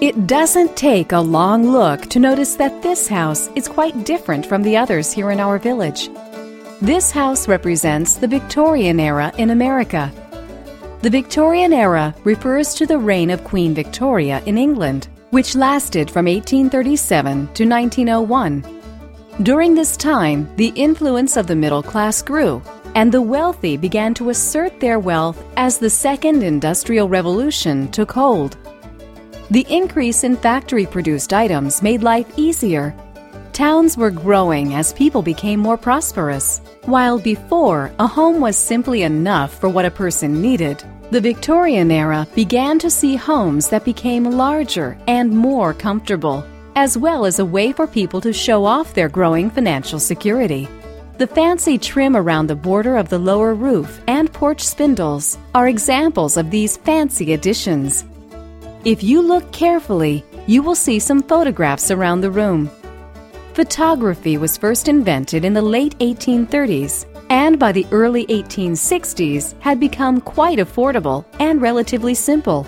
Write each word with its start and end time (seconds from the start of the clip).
It 0.00 0.26
doesn't 0.26 0.78
take 0.78 1.12
a 1.12 1.20
long 1.20 1.72
look 1.72 2.06
to 2.06 2.18
notice 2.18 2.54
that 2.54 2.80
this 2.80 3.06
house 3.06 3.50
is 3.54 3.68
quite 3.68 4.06
different 4.06 4.46
from 4.46 4.62
the 4.62 4.74
others 4.74 5.12
here 5.12 5.30
in 5.30 5.38
our 5.38 5.58
village. 5.58 6.08
This 6.80 7.10
house 7.10 7.46
represents 7.46 8.14
the 8.14 8.26
Victorian 8.26 8.98
era 8.98 9.30
in 9.36 9.50
America. 9.50 10.10
The 11.02 11.10
Victorian 11.10 11.74
era 11.74 12.14
refers 12.24 12.72
to 12.76 12.86
the 12.86 12.96
reign 12.96 13.28
of 13.28 13.44
Queen 13.44 13.74
Victoria 13.74 14.42
in 14.46 14.56
England, 14.56 15.08
which 15.32 15.54
lasted 15.54 16.10
from 16.10 16.24
1837 16.24 17.52
to 17.52 17.68
1901. 17.68 18.64
During 19.42 19.74
this 19.74 19.98
time, 19.98 20.48
the 20.56 20.72
influence 20.76 21.36
of 21.36 21.46
the 21.46 21.56
middle 21.56 21.82
class 21.82 22.22
grew, 22.22 22.62
and 22.94 23.12
the 23.12 23.20
wealthy 23.20 23.76
began 23.76 24.14
to 24.14 24.30
assert 24.30 24.80
their 24.80 24.98
wealth 24.98 25.44
as 25.58 25.76
the 25.76 25.90
Second 25.90 26.42
Industrial 26.42 27.06
Revolution 27.06 27.90
took 27.90 28.10
hold. 28.10 28.56
The 29.50 29.66
increase 29.68 30.24
in 30.24 30.36
factory 30.36 30.86
produced 30.86 31.32
items 31.32 31.82
made 31.82 32.02
life 32.02 32.26
easier. 32.36 32.94
Towns 33.52 33.96
were 33.96 34.10
growing 34.10 34.74
as 34.74 34.92
people 34.92 35.22
became 35.22 35.60
more 35.60 35.76
prosperous. 35.76 36.60
While 36.84 37.18
before, 37.18 37.92
a 37.98 38.06
home 38.06 38.40
was 38.40 38.56
simply 38.56 39.02
enough 39.02 39.52
for 39.58 39.68
what 39.68 39.84
a 39.84 39.90
person 39.90 40.40
needed, 40.40 40.84
the 41.10 41.20
Victorian 41.20 41.90
era 41.90 42.24
began 42.36 42.78
to 42.78 42.88
see 42.88 43.16
homes 43.16 43.68
that 43.70 43.84
became 43.84 44.22
larger 44.22 44.96
and 45.08 45.32
more 45.32 45.74
comfortable, 45.74 46.46
as 46.76 46.96
well 46.96 47.26
as 47.26 47.40
a 47.40 47.44
way 47.44 47.72
for 47.72 47.88
people 47.88 48.20
to 48.20 48.32
show 48.32 48.64
off 48.64 48.94
their 48.94 49.08
growing 49.08 49.50
financial 49.50 49.98
security. 49.98 50.68
The 51.18 51.26
fancy 51.26 51.78
trim 51.78 52.16
around 52.16 52.46
the 52.46 52.54
border 52.54 52.96
of 52.96 53.08
the 53.08 53.18
lower 53.18 53.54
roof 53.54 54.00
and 54.06 54.32
porch 54.32 54.60
spindles 54.60 55.36
are 55.52 55.66
examples 55.66 56.36
of 56.36 56.52
these 56.52 56.76
fancy 56.76 57.32
additions. 57.32 58.04
If 58.84 59.02
you 59.02 59.20
look 59.20 59.52
carefully, 59.52 60.24
you 60.46 60.62
will 60.62 60.74
see 60.74 60.98
some 60.98 61.22
photographs 61.22 61.90
around 61.90 62.22
the 62.22 62.30
room. 62.30 62.70
Photography 63.52 64.38
was 64.38 64.56
first 64.56 64.88
invented 64.88 65.44
in 65.44 65.52
the 65.52 65.60
late 65.60 65.98
1830s 65.98 67.04
and 67.28 67.58
by 67.58 67.72
the 67.72 67.86
early 67.90 68.24
1860s 68.28 69.54
had 69.60 69.80
become 69.80 70.18
quite 70.22 70.58
affordable 70.58 71.26
and 71.38 71.60
relatively 71.60 72.14
simple. 72.14 72.66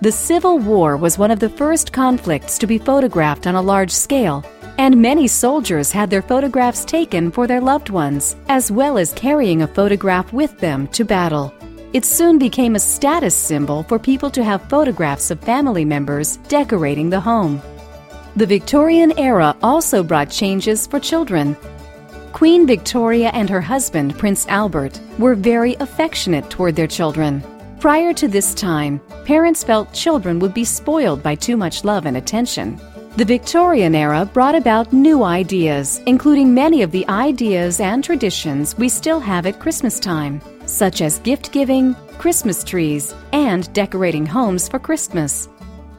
The 0.00 0.12
Civil 0.12 0.60
War 0.60 0.96
was 0.96 1.18
one 1.18 1.32
of 1.32 1.40
the 1.40 1.48
first 1.48 1.92
conflicts 1.92 2.56
to 2.58 2.68
be 2.68 2.78
photographed 2.78 3.48
on 3.48 3.56
a 3.56 3.62
large 3.62 3.90
scale 3.90 4.44
and 4.78 5.02
many 5.02 5.26
soldiers 5.26 5.90
had 5.90 6.08
their 6.08 6.22
photographs 6.22 6.84
taken 6.84 7.32
for 7.32 7.48
their 7.48 7.60
loved 7.60 7.90
ones, 7.90 8.36
as 8.48 8.70
well 8.70 8.96
as 8.96 9.12
carrying 9.14 9.62
a 9.62 9.66
photograph 9.66 10.32
with 10.32 10.56
them 10.60 10.86
to 10.88 11.04
battle. 11.04 11.52
It 11.94 12.04
soon 12.04 12.38
became 12.38 12.76
a 12.76 12.80
status 12.80 13.34
symbol 13.34 13.82
for 13.82 13.98
people 13.98 14.28
to 14.32 14.44
have 14.44 14.68
photographs 14.68 15.30
of 15.30 15.40
family 15.40 15.86
members 15.86 16.36
decorating 16.48 17.08
the 17.08 17.20
home. 17.20 17.62
The 18.36 18.44
Victorian 18.44 19.18
era 19.18 19.56
also 19.62 20.02
brought 20.02 20.30
changes 20.30 20.86
for 20.86 21.00
children. 21.00 21.56
Queen 22.34 22.66
Victoria 22.66 23.30
and 23.32 23.48
her 23.48 23.62
husband, 23.62 24.18
Prince 24.18 24.46
Albert, 24.48 25.00
were 25.18 25.34
very 25.34 25.76
affectionate 25.80 26.50
toward 26.50 26.76
their 26.76 26.86
children. 26.86 27.42
Prior 27.80 28.12
to 28.12 28.28
this 28.28 28.52
time, 28.52 29.00
parents 29.24 29.64
felt 29.64 29.94
children 29.94 30.40
would 30.40 30.52
be 30.52 30.64
spoiled 30.66 31.22
by 31.22 31.34
too 31.34 31.56
much 31.56 31.84
love 31.84 32.04
and 32.04 32.18
attention. 32.18 32.78
The 33.18 33.24
Victorian 33.24 33.96
era 33.96 34.24
brought 34.32 34.54
about 34.54 34.92
new 34.92 35.24
ideas, 35.24 36.00
including 36.06 36.54
many 36.54 36.82
of 36.82 36.92
the 36.92 37.04
ideas 37.08 37.80
and 37.80 38.04
traditions 38.04 38.78
we 38.78 38.88
still 38.88 39.18
have 39.18 39.44
at 39.44 39.58
Christmas 39.58 39.98
time, 39.98 40.40
such 40.66 41.00
as 41.00 41.18
gift 41.18 41.50
giving, 41.50 41.96
Christmas 42.18 42.62
trees, 42.62 43.12
and 43.32 43.72
decorating 43.72 44.24
homes 44.24 44.68
for 44.68 44.78
Christmas. 44.78 45.48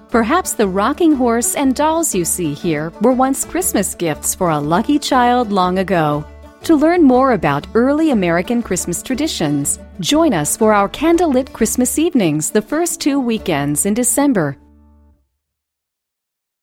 Perhaps 0.08 0.54
the 0.54 0.70
rocking 0.70 1.14
horse 1.14 1.58
and 1.58 1.76
dolls 1.76 2.16
you 2.16 2.24
see 2.24 2.54
here 2.54 2.94
were 3.02 3.12
once 3.12 3.44
Christmas 3.44 3.96
gifts 3.96 4.34
for 4.34 4.52
a 4.52 4.58
lucky 4.58 4.98
child 4.98 5.52
long 5.52 5.80
ago. 5.80 6.24
To 6.64 6.78
learn 6.78 7.04
more 7.04 7.34
about 7.34 7.68
early 7.74 8.12
American 8.12 8.64
Christmas 8.64 9.04
traditions, 9.04 9.78
join 10.00 10.34
us 10.34 10.56
for 10.56 10.72
our 10.74 10.88
candlelit 10.88 11.52
Christmas 11.52 12.00
evenings 12.00 12.50
the 12.50 12.62
first 12.62 13.02
two 13.02 13.20
weekends 13.20 13.86
in 13.86 13.94
December 13.94 14.56